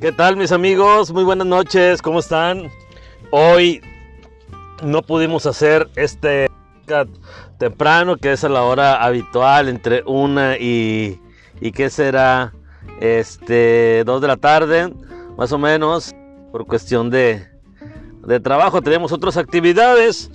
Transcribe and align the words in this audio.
¿Qué 0.00 0.12
tal 0.12 0.38
mis 0.38 0.50
amigos? 0.50 1.12
Muy 1.12 1.24
buenas 1.24 1.46
noches, 1.46 2.00
¿cómo 2.00 2.20
están? 2.20 2.70
Hoy 3.30 3.82
no 4.82 5.02
pudimos 5.02 5.44
hacer 5.44 5.90
este 5.94 6.48
temprano, 7.58 8.16
que 8.16 8.32
es 8.32 8.42
a 8.42 8.48
la 8.48 8.62
hora 8.62 9.04
habitual, 9.04 9.68
entre 9.68 10.02
una 10.06 10.56
y, 10.56 11.20
y 11.60 11.72
qué 11.72 11.90
será, 11.90 12.54
este, 12.98 14.02
dos 14.06 14.22
de 14.22 14.28
la 14.28 14.38
tarde, 14.38 14.90
más 15.36 15.52
o 15.52 15.58
menos, 15.58 16.14
por 16.50 16.66
cuestión 16.66 17.10
de, 17.10 17.46
de 18.26 18.40
trabajo. 18.40 18.80
Tenemos 18.80 19.12
otras 19.12 19.36
actividades, 19.36 20.30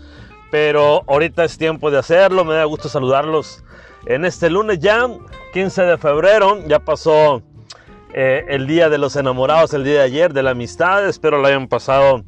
pero 0.52 1.02
ahorita 1.08 1.44
es 1.44 1.58
tiempo 1.58 1.90
de 1.90 1.98
hacerlo. 1.98 2.46
Me 2.46 2.54
da 2.54 2.66
gusto 2.66 2.88
saludarlos 2.88 3.64
en 4.06 4.26
este 4.26 4.52
lunes 4.52 4.78
ya, 4.78 5.08
15 5.54 5.82
de 5.82 5.98
febrero, 5.98 6.64
ya 6.68 6.78
pasó 6.78 7.42
eh, 8.18 8.46
el 8.48 8.66
día 8.66 8.88
de 8.88 8.98
los 8.98 9.18
enamorados, 9.18 9.74
el 9.74 9.84
día 9.84 9.96
de 9.96 10.04
ayer, 10.04 10.32
de 10.32 10.42
la 10.42 10.52
amistad. 10.52 11.06
Espero 11.06 11.38
lo 11.38 11.48
hayan 11.48 11.68
pasado 11.68 12.24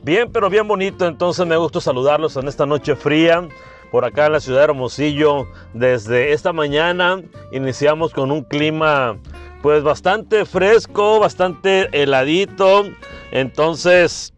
bien, 0.00 0.30
pero 0.30 0.48
bien 0.48 0.68
bonito. 0.68 1.04
Entonces 1.04 1.44
me 1.44 1.56
gusta 1.56 1.80
saludarlos 1.80 2.36
en 2.36 2.46
esta 2.46 2.64
noche 2.64 2.94
fría. 2.94 3.48
Por 3.90 4.04
acá 4.04 4.26
en 4.26 4.32
la 4.34 4.40
ciudad 4.40 4.60
de 4.60 4.64
Hermosillo, 4.66 5.48
desde 5.74 6.32
esta 6.32 6.52
mañana 6.52 7.20
iniciamos 7.50 8.12
con 8.12 8.30
un 8.30 8.44
clima 8.44 9.18
pues 9.62 9.82
bastante 9.82 10.44
fresco, 10.44 11.18
bastante 11.18 11.88
heladito. 11.90 12.84
Entonces 13.32 14.34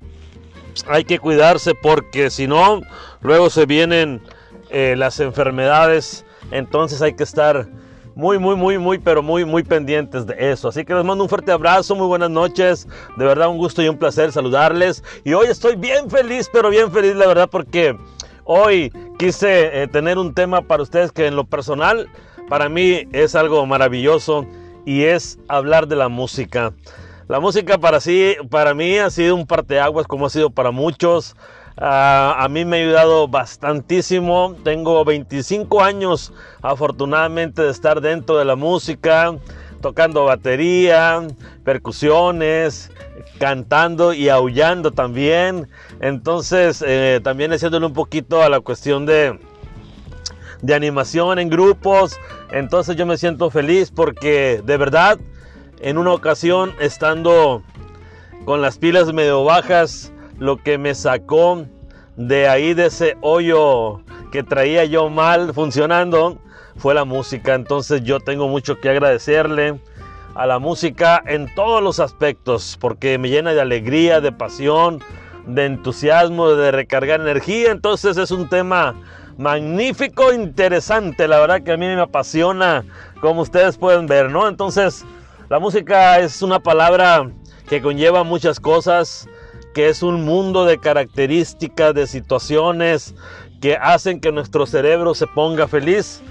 hay 0.88 1.04
que 1.04 1.18
cuidarse 1.18 1.74
porque 1.74 2.30
si 2.30 2.46
no, 2.46 2.80
luego 3.20 3.50
se 3.50 3.66
vienen 3.66 4.22
eh, 4.70 4.94
las 4.96 5.20
enfermedades. 5.20 6.24
Entonces 6.50 7.02
hay 7.02 7.12
que 7.12 7.24
estar 7.24 7.68
muy, 8.14 8.38
muy, 8.38 8.54
muy, 8.54 8.78
muy, 8.78 8.98
pero 8.98 9.22
muy, 9.22 9.44
muy 9.44 9.62
pendientes 9.62 10.26
de 10.26 10.52
eso. 10.52 10.68
Así 10.68 10.84
que 10.84 10.94
les 10.94 11.04
mando 11.04 11.24
un 11.24 11.30
fuerte 11.30 11.52
abrazo, 11.52 11.94
muy 11.94 12.06
buenas 12.06 12.30
noches. 12.30 12.86
De 13.16 13.24
verdad, 13.24 13.48
un 13.48 13.58
gusto 13.58 13.82
y 13.82 13.88
un 13.88 13.98
placer 13.98 14.30
saludarles. 14.32 15.02
Y 15.24 15.34
hoy 15.34 15.48
estoy 15.48 15.76
bien 15.76 16.10
feliz, 16.10 16.48
pero 16.52 16.70
bien 16.70 16.92
feliz, 16.92 17.16
la 17.16 17.26
verdad, 17.26 17.48
porque 17.50 17.96
hoy 18.44 18.92
quise 19.18 19.82
eh, 19.82 19.88
tener 19.88 20.18
un 20.18 20.34
tema 20.34 20.62
para 20.62 20.82
ustedes 20.82 21.12
que 21.12 21.26
en 21.26 21.36
lo 21.36 21.44
personal, 21.44 22.08
para 22.48 22.68
mí 22.68 23.08
es 23.12 23.34
algo 23.34 23.66
maravilloso 23.66 24.46
y 24.84 25.04
es 25.04 25.38
hablar 25.48 25.88
de 25.88 25.96
la 25.96 26.08
música. 26.08 26.72
La 27.26 27.40
música 27.40 27.78
para, 27.78 28.00
sí, 28.00 28.36
para 28.50 28.74
mí 28.74 28.98
ha 28.98 29.10
sido 29.10 29.34
un 29.34 29.46
parteaguas 29.46 30.06
como 30.06 30.26
ha 30.26 30.30
sido 30.30 30.50
para 30.50 30.70
muchos. 30.70 31.34
Uh, 31.76 32.38
a 32.38 32.46
mí 32.48 32.64
me 32.64 32.76
ha 32.76 32.84
ayudado 32.84 33.26
bastantísimo. 33.26 34.54
Tengo 34.62 35.04
25 35.04 35.82
años 35.82 36.32
afortunadamente 36.62 37.62
de 37.62 37.70
estar 37.70 38.00
dentro 38.00 38.38
de 38.38 38.44
la 38.44 38.54
música, 38.54 39.36
tocando 39.80 40.24
batería, 40.24 41.26
percusiones, 41.64 42.92
cantando 43.38 44.12
y 44.12 44.28
aullando 44.28 44.92
también. 44.92 45.68
Entonces 46.00 46.82
eh, 46.86 47.20
también 47.24 47.52
haciéndole 47.52 47.86
un 47.86 47.92
poquito 47.92 48.42
a 48.42 48.48
la 48.48 48.60
cuestión 48.60 49.04
de, 49.04 49.36
de 50.62 50.74
animación 50.74 51.40
en 51.40 51.48
grupos. 51.50 52.20
Entonces 52.52 52.94
yo 52.94 53.04
me 53.04 53.18
siento 53.18 53.50
feliz 53.50 53.90
porque 53.90 54.62
de 54.64 54.76
verdad 54.76 55.18
en 55.80 55.98
una 55.98 56.12
ocasión 56.12 56.72
estando 56.78 57.64
con 58.44 58.62
las 58.62 58.78
pilas 58.78 59.12
medio 59.12 59.42
bajas, 59.42 60.12
lo 60.44 60.58
que 60.58 60.76
me 60.76 60.94
sacó 60.94 61.64
de 62.16 62.48
ahí, 62.48 62.74
de 62.74 62.86
ese 62.86 63.16
hoyo 63.22 64.02
que 64.30 64.42
traía 64.42 64.84
yo 64.84 65.08
mal 65.08 65.54
funcionando, 65.54 66.38
fue 66.76 66.92
la 66.92 67.06
música. 67.06 67.54
Entonces 67.54 68.02
yo 68.02 68.20
tengo 68.20 68.46
mucho 68.46 68.78
que 68.78 68.90
agradecerle 68.90 69.80
a 70.34 70.46
la 70.46 70.58
música 70.58 71.22
en 71.26 71.52
todos 71.54 71.82
los 71.82 71.98
aspectos, 71.98 72.76
porque 72.78 73.16
me 73.16 73.30
llena 73.30 73.54
de 73.54 73.60
alegría, 73.62 74.20
de 74.20 74.32
pasión, 74.32 75.00
de 75.46 75.64
entusiasmo, 75.64 76.50
de 76.50 76.72
recargar 76.72 77.22
energía. 77.22 77.70
Entonces 77.70 78.18
es 78.18 78.30
un 78.30 78.46
tema 78.50 78.94
magnífico, 79.38 80.30
interesante. 80.30 81.26
La 81.26 81.40
verdad 81.40 81.62
que 81.62 81.72
a 81.72 81.78
mí 81.78 81.86
me 81.86 82.02
apasiona, 82.02 82.84
como 83.22 83.40
ustedes 83.40 83.78
pueden 83.78 84.06
ver, 84.06 84.30
¿no? 84.30 84.46
Entonces 84.46 85.06
la 85.48 85.58
música 85.58 86.18
es 86.18 86.42
una 86.42 86.58
palabra 86.58 87.30
que 87.66 87.80
conlleva 87.80 88.24
muchas 88.24 88.60
cosas 88.60 89.26
que 89.74 89.88
es 89.88 90.02
un 90.02 90.24
mundo 90.24 90.64
de 90.64 90.78
características, 90.78 91.94
de 91.94 92.06
situaciones 92.06 93.14
que 93.60 93.76
hacen 93.76 94.20
que 94.20 94.32
nuestro 94.32 94.66
cerebro 94.66 95.14
se 95.14 95.26
ponga 95.26 95.68
feliz. 95.68 96.22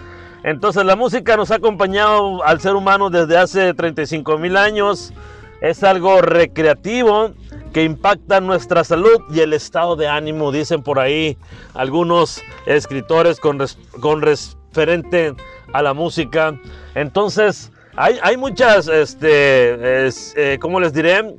Entonces 0.44 0.84
la 0.86 0.96
música 0.96 1.38
nos 1.38 1.52
ha 1.52 1.56
acompañado 1.56 2.44
al 2.44 2.60
ser 2.62 2.76
humano 2.76 3.10
desde 3.10 3.38
hace 3.38 3.74
35 3.74 4.38
mil 4.38 4.58
años. 4.58 5.14
Es 5.62 5.84
algo 5.84 6.22
recreativo 6.22 7.32
que 7.74 7.84
impacta 7.84 8.40
nuestra 8.40 8.84
salud 8.84 9.22
y 9.30 9.40
el 9.40 9.54
estado 9.54 9.96
de 9.96 10.08
ánimo, 10.08 10.52
dicen 10.52 10.84
por 10.84 11.00
ahí 11.00 11.38
algunos 11.74 12.44
escritores 12.66 13.40
con, 13.40 13.60
con 14.00 14.22
referente 14.22 15.34
a 15.74 15.82
la 15.82 15.94
música. 15.94 16.60
Entonces 16.94 17.72
hay, 17.96 18.20
hay 18.22 18.38
muchas, 18.38 18.88
este, 18.88 20.08
eh, 20.36 20.58
¿cómo 20.60 20.80
les 20.80 20.94
diré? 20.94 21.36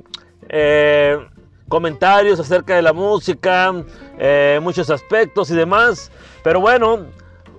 Eh, 0.49 1.17
comentarios 1.69 2.39
acerca 2.39 2.75
de 2.75 2.81
la 2.81 2.93
música, 2.93 3.73
eh, 4.19 4.59
muchos 4.61 4.89
aspectos 4.89 5.49
y 5.49 5.55
demás. 5.55 6.11
Pero 6.43 6.59
bueno, 6.59 7.05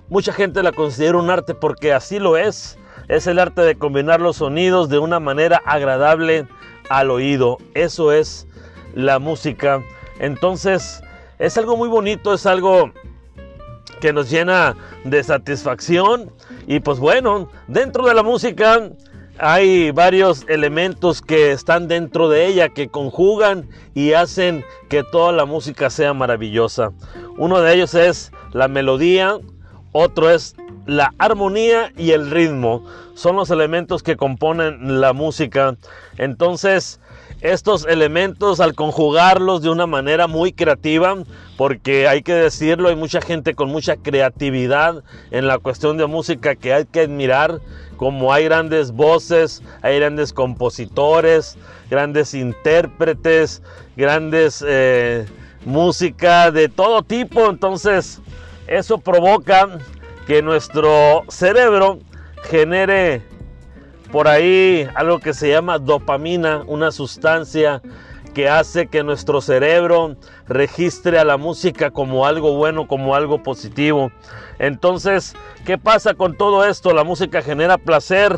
mucha 0.09 0.31
gente 0.33 0.63
la 0.63 0.71
considera 0.71 1.17
un 1.17 1.29
arte 1.29 1.53
porque 1.53 1.93
así 1.93 2.19
lo 2.19 2.37
es. 2.37 2.77
Es 3.07 3.27
el 3.27 3.39
arte 3.39 3.61
de 3.61 3.77
combinar 3.77 4.19
los 4.19 4.37
sonidos 4.37 4.89
de 4.89 4.99
una 4.99 5.19
manera 5.19 5.61
agradable 5.65 6.47
al 6.89 7.11
oído. 7.11 7.57
Eso 7.73 8.11
es 8.11 8.47
la 8.93 9.19
música. 9.19 9.83
Entonces, 10.19 11.01
es 11.39 11.57
algo 11.57 11.77
muy 11.77 11.87
bonito, 11.87 12.33
es 12.33 12.45
algo 12.45 12.91
que 14.01 14.13
nos 14.13 14.29
llena 14.29 14.75
de 15.03 15.23
satisfacción. 15.23 16.31
Y 16.65 16.79
pues 16.79 16.99
bueno, 16.99 17.49
dentro 17.67 18.05
de 18.05 18.13
la 18.13 18.23
música 18.23 18.89
hay 19.39 19.91
varios 19.91 20.45
elementos 20.47 21.21
que 21.21 21.51
están 21.51 21.87
dentro 21.87 22.29
de 22.29 22.47
ella, 22.47 22.69
que 22.69 22.87
conjugan 22.87 23.67
y 23.93 24.13
hacen 24.13 24.63
que 24.89 25.03
toda 25.03 25.31
la 25.31 25.45
música 25.45 25.89
sea 25.89 26.13
maravillosa. 26.13 26.91
Uno 27.37 27.61
de 27.61 27.75
ellos 27.75 27.93
es 27.93 28.31
la 28.53 28.67
melodía, 28.67 29.37
otro 29.91 30.29
es 30.29 30.55
la 30.85 31.13
armonía 31.17 31.91
y 31.97 32.11
el 32.11 32.31
ritmo. 32.31 32.83
Son 33.13 33.35
los 33.35 33.49
elementos 33.49 34.03
que 34.03 34.15
componen 34.15 35.01
la 35.01 35.13
música. 35.13 35.75
Entonces, 36.17 36.99
estos 37.41 37.85
elementos 37.85 38.59
al 38.59 38.73
conjugarlos 38.73 39.61
de 39.61 39.69
una 39.69 39.85
manera 39.85 40.27
muy 40.27 40.53
creativa, 40.53 41.15
porque 41.55 42.07
hay 42.07 42.23
que 42.23 42.33
decirlo, 42.33 42.89
hay 42.89 42.95
mucha 42.95 43.21
gente 43.21 43.53
con 43.53 43.69
mucha 43.69 43.95
creatividad 43.95 45.03
en 45.31 45.47
la 45.47 45.59
cuestión 45.59 45.97
de 45.97 46.07
música 46.07 46.55
que 46.55 46.73
hay 46.73 46.85
que 46.85 47.01
admirar 47.01 47.59
como 47.97 48.31
hay 48.31 48.45
grandes 48.45 48.91
voces, 48.91 49.63
hay 49.81 49.99
grandes 49.99 50.31
compositores, 50.31 51.57
grandes 51.89 52.33
intérpretes, 52.33 53.61
grandes 53.95 54.63
eh, 54.65 55.25
música 55.65 56.51
de 56.51 56.69
todo 56.69 57.01
tipo. 57.01 57.49
Entonces, 57.49 58.21
eso 58.67 58.99
provoca 58.99 59.79
que 60.27 60.41
nuestro 60.41 61.23
cerebro 61.29 61.99
genere 62.43 63.23
por 64.11 64.27
ahí 64.27 64.87
algo 64.95 65.19
que 65.19 65.33
se 65.33 65.49
llama 65.49 65.79
dopamina, 65.79 66.63
una 66.67 66.91
sustancia 66.91 67.81
que 68.33 68.49
hace 68.49 68.87
que 68.87 69.03
nuestro 69.03 69.41
cerebro 69.41 70.15
registre 70.47 71.17
a 71.17 71.25
la 71.25 71.37
música 71.37 71.91
como 71.91 72.25
algo 72.25 72.55
bueno, 72.55 72.87
como 72.87 73.15
algo 73.15 73.41
positivo. 73.41 74.11
Entonces, 74.59 75.33
¿qué 75.65 75.77
pasa 75.77 76.13
con 76.13 76.37
todo 76.37 76.63
esto? 76.65 76.93
La 76.93 77.03
música 77.03 77.41
genera 77.41 77.77
placer 77.77 78.37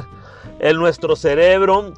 en 0.60 0.77
nuestro 0.77 1.16
cerebro, 1.16 1.94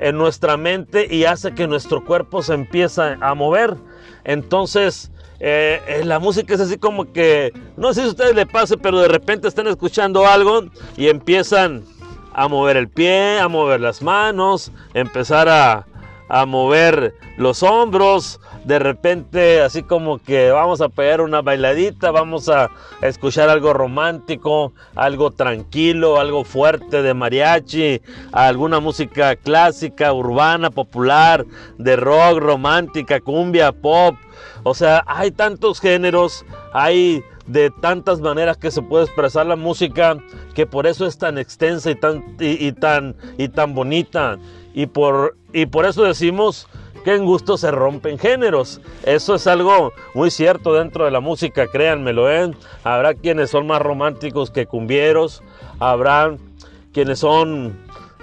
en 0.00 0.16
nuestra 0.16 0.56
mente 0.56 1.06
y 1.08 1.24
hace 1.24 1.54
que 1.54 1.66
nuestro 1.66 2.04
cuerpo 2.04 2.42
se 2.42 2.54
empiece 2.54 3.16
a 3.20 3.34
mover. 3.34 3.76
Entonces, 4.24 5.12
eh, 5.40 5.80
eh, 5.86 6.04
la 6.04 6.18
música 6.18 6.54
es 6.54 6.60
así 6.60 6.78
como 6.78 7.12
que, 7.12 7.52
no 7.76 7.92
sé 7.92 8.00
si 8.00 8.06
a 8.06 8.10
ustedes 8.10 8.34
les 8.34 8.46
pase, 8.46 8.76
pero 8.78 8.98
de 9.00 9.08
repente 9.08 9.46
están 9.46 9.66
escuchando 9.66 10.26
algo 10.26 10.64
y 10.96 11.08
empiezan 11.08 11.84
a 12.34 12.48
mover 12.48 12.76
el 12.76 12.88
pie, 12.88 13.38
a 13.40 13.48
mover 13.48 13.80
las 13.80 14.02
manos, 14.02 14.72
empezar 14.92 15.48
a, 15.48 15.86
a 16.28 16.46
mover 16.46 17.14
los 17.36 17.62
hombros, 17.62 18.40
de 18.64 18.78
repente 18.78 19.60
así 19.60 19.82
como 19.82 20.18
que 20.18 20.50
vamos 20.50 20.80
a 20.80 20.88
pegar 20.88 21.20
una 21.20 21.42
bailadita, 21.42 22.10
vamos 22.10 22.48
a 22.48 22.70
escuchar 23.02 23.48
algo 23.48 23.72
romántico, 23.72 24.72
algo 24.94 25.30
tranquilo, 25.30 26.18
algo 26.18 26.44
fuerte 26.44 27.02
de 27.02 27.14
mariachi, 27.14 28.00
alguna 28.32 28.80
música 28.80 29.36
clásica, 29.36 30.12
urbana, 30.12 30.70
popular, 30.70 31.44
de 31.78 31.96
rock, 31.96 32.38
romántica, 32.38 33.20
cumbia, 33.20 33.72
pop. 33.72 34.16
O 34.62 34.74
sea, 34.74 35.04
hay 35.06 35.30
tantos 35.30 35.80
géneros, 35.80 36.44
hay 36.72 37.22
de 37.46 37.70
tantas 37.70 38.20
maneras 38.20 38.56
que 38.56 38.70
se 38.70 38.82
puede 38.82 39.04
expresar 39.04 39.46
la 39.46 39.56
música 39.56 40.16
que 40.54 40.66
por 40.66 40.86
eso 40.86 41.06
es 41.06 41.18
tan 41.18 41.38
extensa 41.38 41.90
y 41.90 41.94
tan, 41.94 42.36
y 42.38 42.72
tan, 42.72 43.16
y 43.36 43.48
tan 43.48 43.74
bonita 43.74 44.38
Y 44.72 44.86
por, 44.86 45.36
y 45.52 45.66
por 45.66 45.84
eso 45.84 46.04
decimos 46.04 46.66
que 47.04 47.14
en 47.14 47.26
gusto 47.26 47.58
se 47.58 47.70
rompen 47.70 48.18
géneros. 48.18 48.80
Eso 49.04 49.34
es 49.34 49.46
algo 49.46 49.92
muy 50.14 50.30
cierto 50.30 50.72
dentro 50.72 51.04
de 51.04 51.10
la 51.10 51.20
música, 51.20 51.66
créanmelo. 51.66 52.30
¿eh? 52.30 52.50
Habrá 52.82 53.14
quienes 53.14 53.50
son 53.50 53.66
más 53.66 53.82
románticos 53.82 54.50
que 54.50 54.66
cumbieros, 54.66 55.42
habrá 55.78 56.34
quienes 56.92 57.18
son 57.18 57.76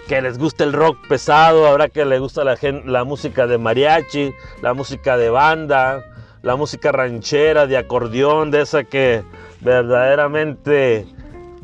que 0.07 0.21
les 0.21 0.37
gusta 0.37 0.63
el 0.63 0.73
rock 0.73 0.97
pesado, 1.07 1.67
habrá 1.67 1.87
que 1.87 2.03
les 2.03 2.19
gusta 2.19 2.43
la, 2.43 2.57
la 2.85 3.03
música 3.03 3.47
de 3.47 3.57
mariachi, 3.57 4.33
la 4.61 4.73
música 4.73 5.15
de 5.15 5.29
banda, 5.29 6.03
la 6.41 6.55
música 6.55 6.91
ranchera, 6.91 7.67
de 7.67 7.77
acordeón, 7.77 8.51
de 8.51 8.61
esa 8.61 8.83
que 8.83 9.23
verdaderamente 9.61 11.05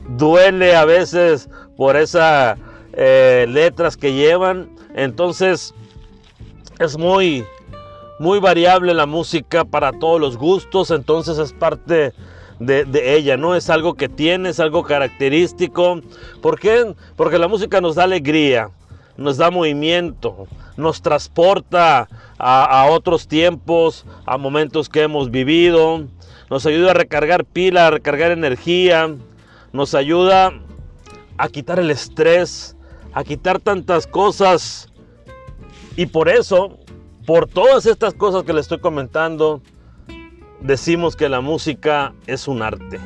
duele 0.09 0.75
a 0.75 0.85
veces 0.85 1.50
por 1.75 1.95
esas 1.95 2.57
eh, 2.94 3.45
letras 3.50 3.97
que 3.97 4.13
llevan. 4.13 4.69
Entonces 4.95 5.74
es 6.79 6.97
muy, 6.97 7.45
muy 8.19 8.39
variable 8.39 8.94
la 8.94 9.06
música 9.06 9.65
para 9.65 9.91
todos 9.91 10.19
los 10.21 10.38
gustos, 10.38 10.91
entonces 10.91 11.38
es 11.39 11.53
parte 11.53 12.13
de, 12.59 12.85
de, 12.85 13.15
ella, 13.15 13.38
¿no? 13.38 13.56
Es 13.56 13.69
algo 13.69 13.95
que 13.95 14.09
tiene, 14.09 14.50
es 14.50 14.59
algo 14.59 14.83
característico. 14.83 16.01
¿Por 16.41 16.59
qué? 16.59 16.94
Porque 17.15 17.38
la 17.38 17.47
música 17.47 17.81
nos 17.81 17.95
da 17.95 18.03
alegría, 18.03 18.69
nos 19.18 19.38
da 19.38 19.52
movimiento, 19.52 20.48
nos 20.78 21.02
transporta 21.02 22.08
a, 22.38 22.88
otros 22.90 23.28
tiempos, 23.28 24.06
a 24.25 24.38
momentos 24.38 24.90
que 24.90 25.02
hemos 25.02 25.31
vivido, 25.31 26.06
nos 26.50 26.66
ayuda 26.66 26.92
a 26.92 26.94
recargar 26.94 27.44
pila, 27.44 27.88
a 27.88 27.92
recargar 27.92 28.31
energía, 28.31 29.16
nos 29.74 29.96
ayuda 29.96 30.54
a 31.38 31.50
quitar 31.50 31.80
el 31.80 31.92
estrés, 31.92 32.78
a 33.14 33.24
quitar 33.24 33.60
tantas 33.60 34.06
cosas. 34.06 34.90
Y 35.96 36.06
por 36.06 36.30
eso, 36.30 36.78
por 37.25 37.48
todas 37.48 37.88
estas 37.88 38.13
cosas 38.13 38.44
que 38.44 38.54
le 38.54 38.62
estoy 38.62 38.80
comentando, 38.80 39.62
decimos 40.62 41.16
que 41.16 41.28
la 41.28 41.42
música 41.42 42.13
es 42.28 42.48
un 42.48 42.62
arte. 42.62 43.00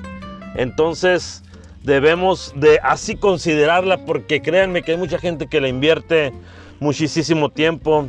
Entonces 0.55 1.43
debemos 1.83 2.53
de 2.55 2.79
así 2.83 3.15
considerarla 3.15 4.05
porque 4.05 4.41
créanme 4.41 4.83
que 4.83 4.91
hay 4.91 4.97
mucha 4.97 5.19
gente 5.19 5.47
que 5.47 5.61
le 5.61 5.69
invierte 5.69 6.33
muchísimo 6.79 7.49
tiempo, 7.49 8.07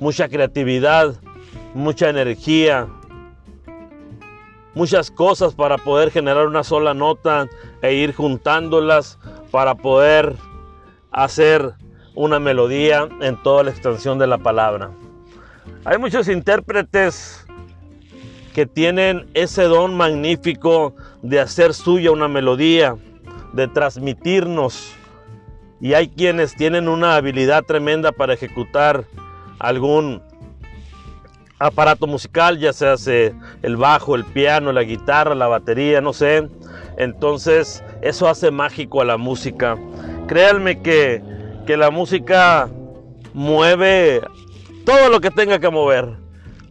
mucha 0.00 0.28
creatividad, 0.28 1.14
mucha 1.74 2.10
energía, 2.10 2.88
muchas 4.74 5.10
cosas 5.10 5.54
para 5.54 5.78
poder 5.78 6.10
generar 6.10 6.46
una 6.46 6.64
sola 6.64 6.94
nota 6.94 7.48
e 7.82 7.94
ir 7.94 8.14
juntándolas 8.14 9.18
para 9.50 9.74
poder 9.74 10.34
hacer 11.10 11.74
una 12.14 12.38
melodía 12.38 13.08
en 13.20 13.42
toda 13.42 13.64
la 13.64 13.70
extensión 13.70 14.18
de 14.18 14.26
la 14.26 14.38
palabra. 14.38 14.90
Hay 15.84 15.98
muchos 15.98 16.28
intérpretes 16.28 17.41
que 18.54 18.66
tienen 18.66 19.26
ese 19.34 19.64
don 19.64 19.96
magnífico 19.96 20.94
de 21.22 21.40
hacer 21.40 21.74
suya 21.74 22.10
una 22.10 22.28
melodía, 22.28 22.96
de 23.52 23.68
transmitirnos. 23.68 24.94
Y 25.80 25.94
hay 25.94 26.08
quienes 26.08 26.54
tienen 26.54 26.88
una 26.88 27.16
habilidad 27.16 27.64
tremenda 27.64 28.12
para 28.12 28.34
ejecutar 28.34 29.04
algún 29.58 30.22
aparato 31.58 32.06
musical, 32.06 32.58
ya 32.58 32.72
sea 32.72 32.94
el 33.62 33.76
bajo, 33.76 34.14
el 34.14 34.24
piano, 34.24 34.72
la 34.72 34.82
guitarra, 34.82 35.34
la 35.34 35.46
batería, 35.46 36.00
no 36.00 36.12
sé. 36.12 36.48
Entonces, 36.96 37.82
eso 38.02 38.28
hace 38.28 38.50
mágico 38.50 39.00
a 39.00 39.04
la 39.04 39.16
música. 39.16 39.76
Créanme 40.26 40.82
que, 40.82 41.22
que 41.66 41.76
la 41.76 41.90
música 41.90 42.68
mueve 43.32 44.22
todo 44.84 45.08
lo 45.08 45.20
que 45.20 45.30
tenga 45.30 45.58
que 45.58 45.70
mover, 45.70 46.16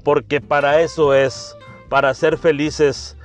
porque 0.04 0.42
para 0.42 0.81
eso 0.81 1.13
es, 1.13 1.56
para 1.92 2.14
ser 2.14 2.38
felices. 2.38 3.18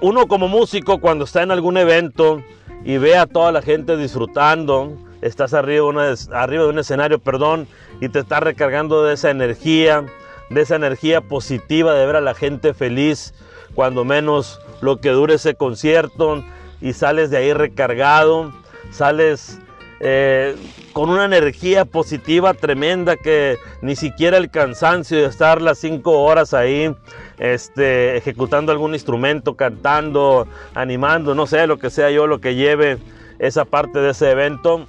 Uno 0.00 0.28
como 0.28 0.46
músico 0.46 1.00
cuando 1.00 1.24
está 1.24 1.42
en 1.42 1.50
algún 1.50 1.76
evento 1.76 2.40
y 2.84 2.98
ve 2.98 3.16
a 3.16 3.26
toda 3.26 3.50
la 3.50 3.62
gente 3.62 3.96
disfrutando, 3.96 4.96
estás 5.22 5.54
arriba, 5.54 5.92
arriba 6.30 6.62
de 6.62 6.68
un 6.68 6.78
escenario, 6.78 7.18
perdón, 7.18 7.66
y 8.00 8.08
te 8.08 8.20
estás 8.20 8.44
recargando 8.44 9.02
de 9.02 9.14
esa 9.14 9.30
energía, 9.30 10.06
de 10.50 10.60
esa 10.60 10.76
energía 10.76 11.20
positiva 11.20 11.92
de 11.94 12.06
ver 12.06 12.14
a 12.14 12.20
la 12.20 12.34
gente 12.34 12.74
feliz, 12.74 13.34
cuando 13.74 14.04
menos 14.04 14.60
lo 14.80 15.00
que 15.00 15.10
dure 15.10 15.34
ese 15.34 15.56
concierto 15.56 16.44
y 16.80 16.92
sales 16.92 17.28
de 17.30 17.38
ahí 17.38 17.52
recargado, 17.52 18.52
sales 18.92 19.58
eh, 20.00 20.56
con 20.94 21.10
una 21.10 21.26
energía 21.26 21.84
positiva 21.84 22.54
tremenda 22.54 23.16
que 23.16 23.58
ni 23.82 23.96
siquiera 23.96 24.38
el 24.38 24.50
cansancio 24.50 25.18
de 25.18 25.26
estar 25.26 25.60
las 25.60 25.78
cinco 25.78 26.22
horas 26.22 26.54
ahí 26.54 26.94
este, 27.38 28.16
ejecutando 28.16 28.72
algún 28.72 28.94
instrumento, 28.94 29.56
cantando, 29.56 30.48
animando, 30.74 31.34
no 31.34 31.46
sé, 31.46 31.66
lo 31.66 31.78
que 31.78 31.90
sea 31.90 32.10
yo, 32.10 32.26
lo 32.26 32.40
que 32.40 32.54
lleve 32.54 32.98
esa 33.38 33.64
parte 33.64 33.98
de 33.98 34.10
ese 34.10 34.30
evento, 34.30 34.86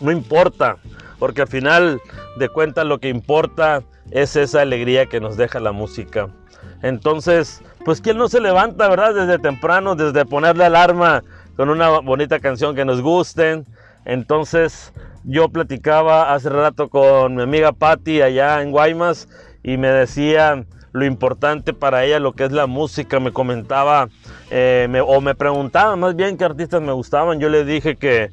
no 0.00 0.10
importa, 0.12 0.76
porque 1.18 1.42
al 1.42 1.48
final 1.48 2.00
de 2.36 2.48
cuentas 2.48 2.86
lo 2.86 2.98
que 2.98 3.08
importa 3.08 3.82
es 4.10 4.36
esa 4.36 4.60
alegría 4.60 5.06
que 5.06 5.20
nos 5.20 5.36
deja 5.36 5.60
la 5.60 5.72
música. 5.72 6.28
Entonces, 6.82 7.62
pues 7.84 8.00
quién 8.00 8.18
no 8.18 8.28
se 8.28 8.40
levanta, 8.40 8.88
¿verdad? 8.88 9.14
Desde 9.14 9.38
temprano, 9.38 9.94
desde 9.94 10.26
ponerle 10.26 10.64
alarma 10.64 11.22
con 11.56 11.70
una 11.70 12.00
bonita 12.00 12.40
canción 12.40 12.74
que 12.74 12.84
nos 12.84 13.00
guste. 13.00 13.64
Entonces, 14.04 14.92
yo 15.24 15.48
platicaba 15.48 16.34
hace 16.34 16.50
rato 16.50 16.88
con 16.88 17.36
mi 17.36 17.42
amiga 17.42 17.72
Patti 17.72 18.20
allá 18.20 18.60
en 18.62 18.70
Guaymas 18.70 19.28
y 19.62 19.76
me 19.78 19.88
decía 19.88 20.64
lo 20.92 21.04
importante 21.04 21.72
para 21.72 22.04
ella, 22.04 22.20
lo 22.20 22.32
que 22.32 22.44
es 22.44 22.52
la 22.52 22.66
música. 22.66 23.18
Me 23.18 23.32
comentaba 23.32 24.08
eh, 24.50 24.88
o 25.04 25.20
me 25.20 25.34
preguntaba 25.34 25.96
más 25.96 26.14
bien 26.14 26.36
qué 26.36 26.44
artistas 26.44 26.80
me 26.82 26.92
gustaban. 26.92 27.40
Yo 27.40 27.48
le 27.48 27.64
dije 27.64 27.96
que 27.96 28.30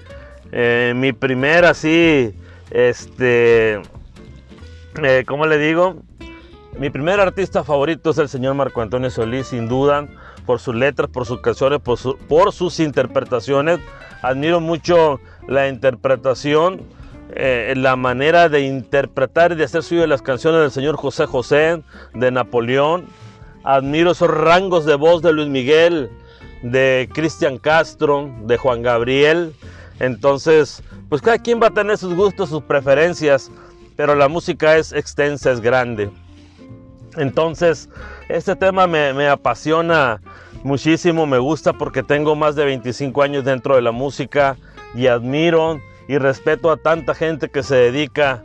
eh, 0.52 0.94
mi 0.96 1.14
primera 1.14 1.70
así, 1.70 2.36
este, 2.70 3.82
eh, 5.02 5.24
¿cómo 5.26 5.48
le 5.48 5.58
digo? 5.58 5.96
Mi 6.78 6.90
primer 6.90 7.20
artista 7.20 7.64
favorito 7.64 8.12
es 8.12 8.18
el 8.18 8.30
señor 8.30 8.56
Marco 8.56 8.82
Antonio 8.82 9.10
Solís, 9.10 9.48
sin 9.48 9.68
duda, 9.68 10.08
por 10.46 10.60
sus 10.60 10.74
letras, 10.74 11.10
por 11.10 11.26
sus 11.26 11.42
canciones, 11.42 11.80
por, 11.80 12.52
sus 12.54 12.80
interpretaciones. 12.80 13.80
Admiro 14.22 14.60
mucho 14.60 15.20
la 15.48 15.68
interpretación, 15.68 16.82
eh, 17.36 17.74
la 17.78 17.96
manera 17.96 18.50
de 18.50 18.62
interpretar 18.62 19.52
y 19.52 19.56
de 19.56 19.66
hacer 19.66 19.84
suyo 19.84 20.08
las 20.08 20.22
canciones 20.22 20.62
del 20.62 20.72
señor 20.72 20.96
José 20.96 21.26
José, 21.26 21.84
de 22.14 22.32
Napoleón. 22.32 23.06
Admiro 23.64 24.12
esos 24.12 24.30
rangos 24.30 24.86
de 24.86 24.96
voz 24.96 25.22
de 25.22 25.34
Luis 25.34 25.50
Miguel, 25.50 26.10
de 26.64 27.10
Cristian 27.14 27.58
Castro, 27.58 28.34
de 28.44 28.58
Juan 28.58 28.82
Gabriel. 28.82 29.54
Entonces, 30.00 30.82
pues 31.10 31.22
cada 31.22 31.38
quien 31.38 31.62
va 31.62 31.68
a 31.68 31.72
tener 31.72 31.98
sus 31.98 32.16
gustos, 32.16 32.50
sus 32.50 32.64
preferencias 32.64 33.52
pero 33.96 34.16
la 34.16 34.28
música 34.28 34.78
es 34.78 34.94
extensa, 34.94 35.52
es 35.52 35.62
grande. 35.62 36.10
Entonces, 37.18 37.90
este 38.30 38.56
tema 38.56 38.88
me, 38.88 39.28
apasiona 39.28 40.22
muchísimo, 40.64 41.26
me 41.26 41.38
gusta 41.38 41.74
porque 41.74 42.04
tengo 42.04 42.36
más 42.36 42.56
de 42.56 42.66
25 42.66 43.22
años 43.22 43.44
dentro 43.44 43.76
de 43.76 43.82
la 43.82 43.92
música 43.92 44.58
y 44.96 45.08
admiro 45.08 45.82
y 46.08 46.18
respeto 46.18 46.72
a 46.72 46.78
tanta 46.78 47.14
gente 47.14 47.50
que 47.50 47.64
se 47.64 47.76
dedica 47.76 48.44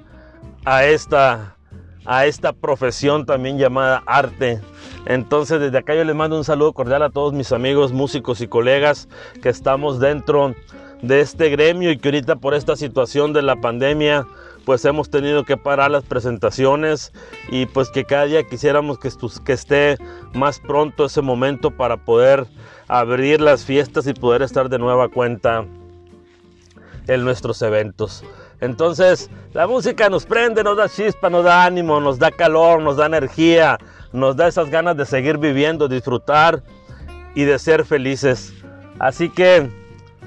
a 0.64 0.84
esta, 0.84 1.56
a 2.04 2.26
esta 2.26 2.52
profesión 2.52 3.26
también 3.26 3.58
llamada 3.58 4.02
arte. 4.06 4.60
Entonces 5.06 5.60
desde 5.60 5.78
acá 5.78 5.94
yo 5.94 6.04
les 6.04 6.16
mando 6.16 6.36
un 6.36 6.44
saludo 6.44 6.72
cordial 6.72 7.02
a 7.02 7.10
todos 7.10 7.32
mis 7.32 7.52
amigos 7.52 7.92
músicos 7.92 8.40
y 8.40 8.48
colegas 8.48 9.08
que 9.42 9.48
estamos 9.48 10.00
dentro 10.00 10.54
de 11.02 11.20
este 11.20 11.50
gremio 11.50 11.90
y 11.90 11.98
que 11.98 12.08
ahorita 12.08 12.36
por 12.36 12.54
esta 12.54 12.74
situación 12.74 13.32
de 13.32 13.42
la 13.42 13.56
pandemia 13.56 14.26
pues 14.66 14.84
hemos 14.84 15.08
tenido 15.08 15.44
que 15.44 15.56
parar 15.56 15.92
las 15.92 16.02
presentaciones 16.02 17.12
y 17.48 17.66
pues 17.66 17.88
que 17.88 18.04
cada 18.04 18.24
día 18.24 18.42
quisiéramos 18.42 18.98
que, 18.98 19.08
que 19.44 19.52
esté 19.52 19.96
más 20.34 20.58
pronto 20.58 21.04
ese 21.04 21.22
momento 21.22 21.70
para 21.70 21.96
poder 21.96 22.46
abrir 22.88 23.40
las 23.40 23.64
fiestas 23.64 24.08
y 24.08 24.12
poder 24.12 24.42
estar 24.42 24.68
de 24.68 24.80
nueva 24.80 25.08
cuenta 25.08 25.64
en 27.06 27.24
nuestros 27.24 27.62
eventos. 27.62 28.24
Entonces, 28.60 29.30
la 29.52 29.68
música 29.68 30.10
nos 30.10 30.26
prende, 30.26 30.64
nos 30.64 30.76
da 30.76 30.88
chispa, 30.88 31.30
nos 31.30 31.44
da 31.44 31.64
ánimo, 31.64 32.00
nos 32.00 32.18
da 32.18 32.32
calor, 32.32 32.82
nos 32.82 32.96
da 32.96 33.06
energía, 33.06 33.78
nos 34.12 34.34
da 34.34 34.48
esas 34.48 34.68
ganas 34.68 34.96
de 34.96 35.06
seguir 35.06 35.38
viviendo, 35.38 35.86
disfrutar 35.86 36.64
y 37.36 37.44
de 37.44 37.56
ser 37.60 37.84
felices. 37.84 38.52
Así 38.98 39.28
que 39.28 39.70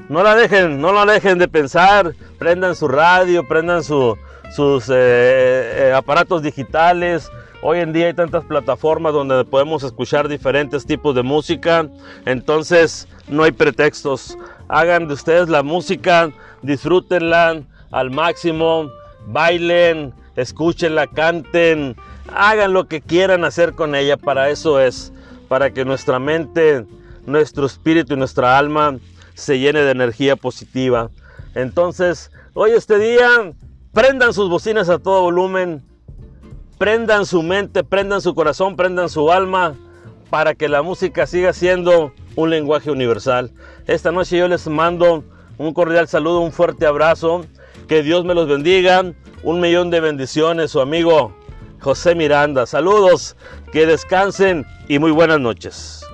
no 0.08 0.24
la 0.24 0.36
dejen, 0.36 0.79
no 0.79 0.93
la 0.93 1.05
dejen 1.12 1.39
de 1.39 1.50
pensar, 1.50 2.15
prendan 2.38 2.75
su 2.75 2.88
radio, 2.88 3.46
prendan 3.46 3.84
su, 3.84 4.15
sus 4.56 4.89
eh, 4.89 4.94
eh, 4.94 5.94
aparatos 5.96 6.41
digitales. 6.41 7.29
Hoy 7.62 7.79
en 7.79 7.91
día 7.91 8.08
hay 8.08 8.13
tantas 8.13 8.44
plataformas 8.46 9.13
donde 9.13 9.44
podemos 9.46 9.84
escuchar 9.84 10.27
diferentes 10.27 10.86
tipos 10.86 11.15
de 11.15 11.24
música. 11.24 11.88
Entonces 12.25 13.08
no 13.27 13.44
hay 13.44 13.51
pretextos. 13.51 14.38
Hagan 14.68 15.08
de 15.08 15.13
ustedes 15.13 15.50
la 15.50 15.63
música, 15.63 16.32
disfrútenla, 16.62 17.62
al 17.91 18.12
máximo, 18.12 18.89
bailen, 19.27 20.13
escúchenla, 20.36 21.08
canten, 21.08 21.96
hagan 22.34 22.74
lo 22.74 22.88
que 22.88 23.01
quieran 23.01 23.46
hacer 23.46 23.74
con 23.74 23.96
ella, 23.96 24.18
para 24.18 24.50
eso 24.50 24.79
es, 24.79 25.12
para 25.48 25.72
que 25.72 25.86
nuestra 25.86 26.20
mente, 26.20 26.86
nuestro 27.25 27.65
espíritu 27.65 28.13
y 28.13 28.18
nuestra 28.18 28.58
alma 28.58 28.98
se 29.34 29.60
llene 29.60 29.82
de 29.82 29.91
energía 29.91 30.36
positiva. 30.36 31.10
Entonces, 31.56 32.32
hoy 32.53 32.72
este 32.72 33.00
día, 33.00 33.53
prendan 33.93 34.34
sus 34.34 34.50
bocinas 34.50 34.89
a 34.89 35.00
todo 35.00 35.24
volumen, 35.24 35.84
prendan 36.77 37.25
su 37.25 37.43
mente, 37.43 37.84
prendan 37.84 38.22
su 38.22 38.36
corazón, 38.36 38.75
prendan 38.75 39.10
su 39.10 39.31
alma, 39.31 39.75
para 40.29 40.53
que 40.53 40.69
la 40.69 40.81
música 40.81 41.25
siga 41.25 41.53
siendo 41.53 42.13
un 42.36 42.50
lenguaje 42.50 42.91
universal. 42.91 43.51
Esta 43.88 44.12
noche 44.12 44.38
yo 44.38 44.48
les 44.48 44.67
mando 44.67 45.24
un 45.58 45.74
cordial 45.74 46.08
saludo, 46.08 46.39
un 46.39 46.51
fuerte 46.51 46.86
abrazo, 46.86 47.46
que 47.88 48.03
Dios 48.03 48.24
me 48.24 48.36
los 48.36 48.48
bendiga, 48.48 49.03
un 49.43 49.60
millón 49.60 49.89
de 49.89 50.00
bendiciones, 50.00 50.72
su 50.72 50.79
amigo 50.79 51.34
José 51.79 52.13
Miranda. 52.13 52.65
Saludos, 52.65 53.36
que 53.72 53.86
descansen 53.86 54.65
y 54.88 55.00
muy 55.00 55.12
buenas 55.12 55.39
noches. 55.39 56.05